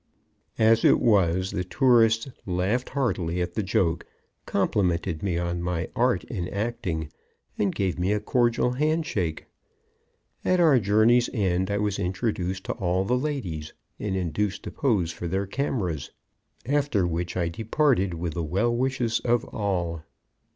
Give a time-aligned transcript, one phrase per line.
[0.57, 4.03] As it was, the tourist laughed heartily at the joke,
[4.47, 7.11] complimented me on my art in acting
[7.59, 9.45] and gave me a cordial handshake.
[10.43, 15.11] At our journey's end I was introduced to all the ladies, and induced to pose
[15.11, 16.09] for their cameras,
[16.65, 20.01] after which I departed with the well wishes of all.